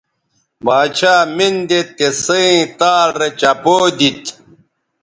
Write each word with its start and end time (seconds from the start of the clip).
باڇھا 0.65 1.15
مِن 1.35 1.55
دے 1.69 1.79
تِسیئں 1.97 2.59
تال 2.79 3.09
رے 3.19 3.29
چپو 3.39 3.75
دیتھ 3.97 4.29